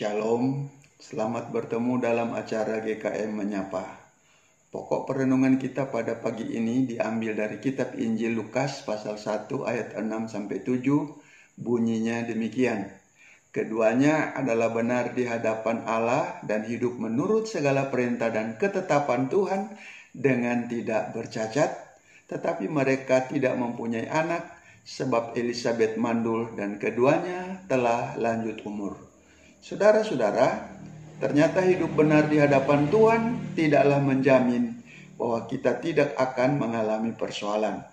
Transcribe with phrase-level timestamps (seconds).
[0.00, 0.64] Shalom,
[0.96, 3.84] selamat bertemu dalam acara GKM Menyapa.
[4.72, 10.32] Pokok perenungan kita pada pagi ini diambil dari kitab Injil Lukas pasal 1 ayat 6
[10.32, 10.80] sampai 7.
[11.60, 12.88] Bunyinya demikian.
[13.52, 19.68] Keduanya adalah benar di hadapan Allah dan hidup menurut segala perintah dan ketetapan Tuhan
[20.16, 21.76] dengan tidak bercacat,
[22.24, 24.48] tetapi mereka tidak mempunyai anak
[24.80, 29.09] sebab Elizabeth mandul dan keduanya telah lanjut umur.
[29.60, 30.72] Saudara-saudara,
[31.20, 34.72] ternyata hidup benar di hadapan Tuhan tidaklah menjamin
[35.20, 37.84] bahwa kita tidak akan mengalami persoalan.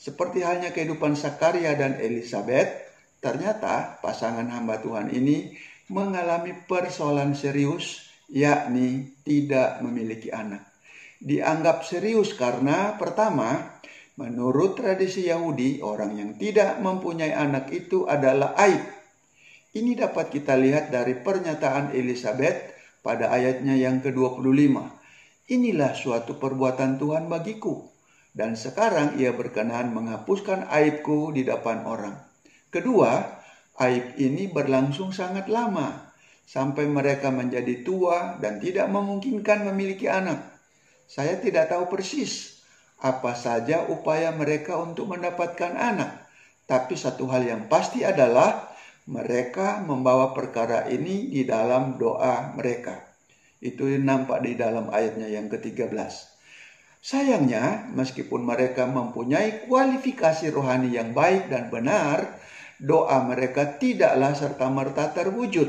[0.00, 2.72] Seperti halnya kehidupan Sakaria dan Elizabeth,
[3.20, 5.52] ternyata pasangan hamba Tuhan ini
[5.92, 10.72] mengalami persoalan serius, yakni tidak memiliki anak.
[11.20, 13.76] Dianggap serius karena pertama,
[14.16, 18.99] menurut tradisi Yahudi, orang yang tidak mempunyai anak itu adalah aib
[19.70, 22.74] ini dapat kita lihat dari pernyataan Elizabeth
[23.06, 24.74] pada ayatnya yang ke-25.
[25.50, 27.86] Inilah suatu perbuatan Tuhan bagiku.
[28.30, 32.14] Dan sekarang ia berkenan menghapuskan aibku di depan orang.
[32.70, 33.26] Kedua,
[33.82, 36.14] aib ini berlangsung sangat lama.
[36.46, 40.50] Sampai mereka menjadi tua dan tidak memungkinkan memiliki anak.
[41.06, 42.62] Saya tidak tahu persis
[43.02, 46.26] apa saja upaya mereka untuk mendapatkan anak.
[46.70, 48.69] Tapi satu hal yang pasti adalah
[49.08, 53.00] mereka membawa perkara ini di dalam doa mereka.
[53.60, 55.92] Itu nampak di dalam ayatnya yang ke-13.
[57.00, 62.40] Sayangnya, meskipun mereka mempunyai kualifikasi rohani yang baik dan benar,
[62.76, 65.68] doa mereka tidaklah serta-merta terwujud.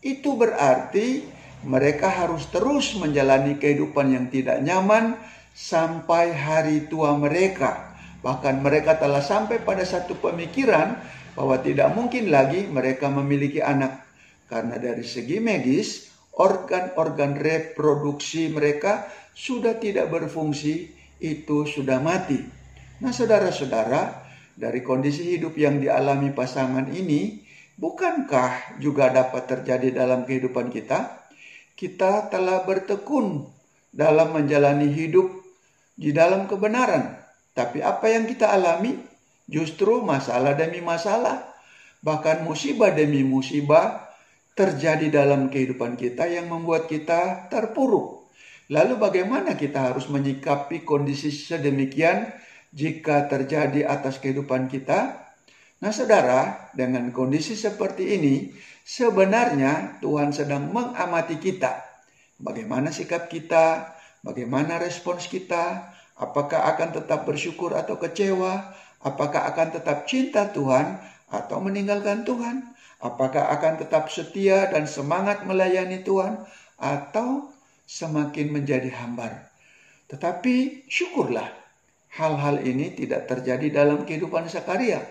[0.00, 1.24] Itu berarti
[1.64, 5.16] mereka harus terus menjalani kehidupan yang tidak nyaman
[5.56, 7.96] sampai hari tua mereka.
[8.20, 10.96] Bahkan mereka telah sampai pada satu pemikiran
[11.34, 14.02] bahwa tidak mungkin lagi mereka memiliki anak
[14.46, 22.38] karena dari segi medis organ-organ reproduksi mereka sudah tidak berfungsi, itu sudah mati.
[23.02, 24.22] Nah, saudara-saudara,
[24.54, 27.42] dari kondisi hidup yang dialami pasangan ini,
[27.74, 31.26] bukankah juga dapat terjadi dalam kehidupan kita?
[31.74, 33.50] Kita telah bertekun
[33.90, 35.26] dalam menjalani hidup
[35.98, 37.18] di dalam kebenaran,
[37.54, 38.94] tapi apa yang kita alami
[39.44, 41.44] Justru masalah demi masalah,
[42.00, 44.08] bahkan musibah demi musibah
[44.54, 48.30] terjadi dalam kehidupan kita yang membuat kita terpuruk.
[48.72, 52.32] Lalu bagaimana kita harus menyikapi kondisi sedemikian
[52.72, 55.28] jika terjadi atas kehidupan kita?
[55.84, 58.56] Nah saudara, dengan kondisi seperti ini,
[58.88, 61.84] sebenarnya Tuhan sedang mengamati kita.
[62.40, 63.92] Bagaimana sikap kita,
[64.24, 68.72] bagaimana respons kita, apakah akan tetap bersyukur atau kecewa,
[69.04, 70.96] Apakah akan tetap cinta Tuhan
[71.28, 72.72] atau meninggalkan Tuhan?
[73.04, 76.40] Apakah akan tetap setia dan semangat melayani Tuhan
[76.80, 77.52] atau
[77.84, 79.52] semakin menjadi hambar?
[80.08, 81.52] Tetapi syukurlah
[82.16, 85.04] hal-hal ini tidak terjadi dalam kehidupan Sakaria.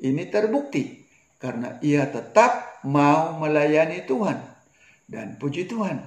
[0.00, 1.04] Ini terbukti
[1.36, 4.40] karena ia tetap mau melayani Tuhan.
[5.04, 6.00] Dan puji Tuhan,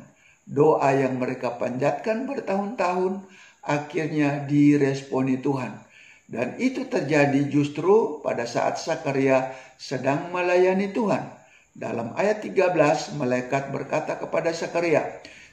[0.49, 3.21] doa yang mereka panjatkan bertahun-tahun
[3.61, 5.88] akhirnya diresponi Tuhan
[6.29, 9.49] dan itu terjadi justru pada saat Sakaria
[9.81, 11.25] sedang melayani Tuhan.
[11.73, 15.09] Dalam ayat 13, malaikat berkata kepada Sakaria,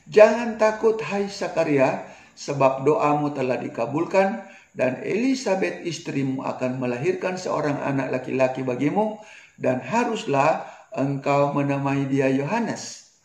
[0.06, 2.04] Jangan takut hai Sakaria,
[2.36, 4.44] sebab doamu telah dikabulkan,
[4.76, 9.16] dan Elisabeth istrimu akan melahirkan seorang anak laki-laki bagimu,
[9.56, 13.16] dan haruslah engkau menamai dia Yohanes.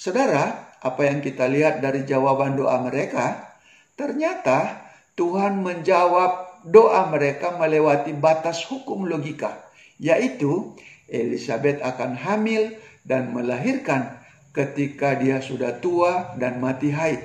[0.00, 3.52] Saudara, apa yang kita lihat dari jawaban doa mereka,
[4.00, 4.80] ternyata
[5.12, 10.76] Tuhan menjawab doa mereka melewati batas hukum logika, yaitu
[11.10, 17.22] Elizabeth akan hamil dan melahirkan ketika dia sudah tua dan mati haid.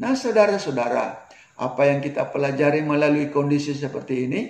[0.00, 4.42] Nah, saudara-saudara, apa yang kita pelajari melalui kondisi seperti ini?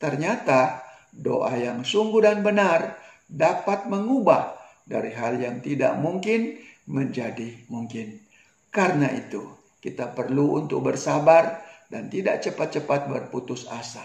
[0.00, 0.82] Ternyata
[1.12, 2.96] doa yang sungguh dan benar
[3.28, 4.56] dapat mengubah
[4.88, 6.56] dari hal yang tidak mungkin
[6.88, 8.24] menjadi mungkin.
[8.72, 9.44] Karena itu,
[9.84, 14.04] kita perlu untuk bersabar dan tidak cepat-cepat berputus asa.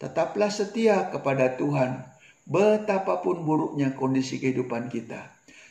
[0.00, 2.04] Tetaplah setia kepada Tuhan,
[2.48, 5.28] betapapun buruknya kondisi kehidupan kita.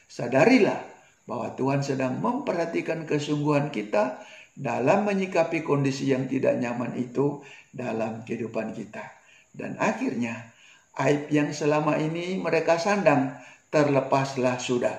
[0.08, 0.80] Sadarilah
[1.28, 4.22] bahwa Tuhan sedang memperhatikan kesungguhan kita
[4.58, 7.44] dalam menyikapi kondisi yang tidak nyaman itu
[7.74, 9.04] dalam kehidupan kita.
[9.52, 10.54] Dan akhirnya,
[10.98, 13.38] aib yang selama ini mereka sandang
[13.70, 14.96] terlepaslah sudah.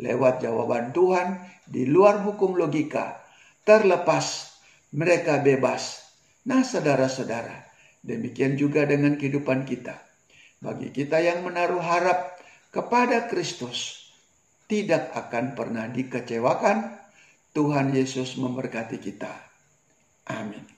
[0.00, 3.22] Lewat jawaban Tuhan di luar hukum logika,
[3.62, 4.53] terlepas
[4.94, 6.06] mereka bebas.
[6.46, 7.66] Nah, saudara-saudara,
[8.06, 9.98] demikian juga dengan kehidupan kita.
[10.62, 12.38] Bagi kita yang menaruh harap
[12.70, 14.08] kepada Kristus,
[14.70, 17.02] tidak akan pernah dikecewakan.
[17.54, 19.30] Tuhan Yesus memberkati kita.
[20.26, 20.73] Amin.